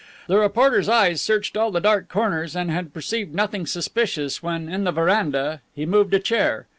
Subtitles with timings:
[0.25, 4.83] The reporter's eyes searched all the dark corners and had perceived nothing suspicious when, in
[4.83, 6.65] the veranda, he moved a chair.